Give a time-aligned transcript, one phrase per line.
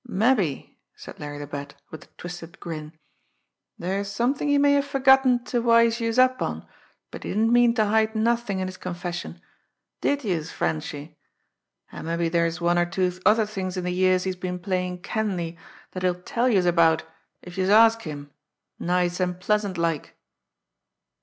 [0.03, 2.93] "Mabbe," said Larry the Bat, with a twisted grin,
[3.79, 6.67] "dere's somethin' he may have fergotten ter wise youse up on,
[7.11, 9.39] but he didn't mean ter hide nothin' in his confession
[10.01, 11.19] did youse, Frenchy?
[11.91, 15.55] An' mabbe dere's one or two other things in de years he's been playin' Kenleigh
[15.93, 17.03] dat he'll tell youse about,
[17.43, 18.31] if youse ask him
[18.79, 20.17] nice and pleasant like!"